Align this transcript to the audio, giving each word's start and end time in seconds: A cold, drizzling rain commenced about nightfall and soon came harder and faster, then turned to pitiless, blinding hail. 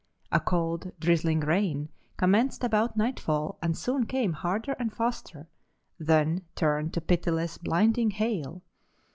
A 0.31 0.39
cold, 0.39 0.93
drizzling 0.99 1.41
rain 1.41 1.87
commenced 2.17 2.63
about 2.63 2.97
nightfall 2.97 3.59
and 3.61 3.77
soon 3.77 4.07
came 4.07 4.33
harder 4.33 4.71
and 4.79 4.91
faster, 4.91 5.47
then 5.99 6.43
turned 6.55 6.91
to 6.95 7.01
pitiless, 7.01 7.59
blinding 7.59 8.09
hail. 8.09 8.63